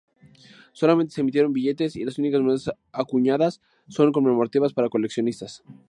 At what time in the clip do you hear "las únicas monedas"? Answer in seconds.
2.03-2.71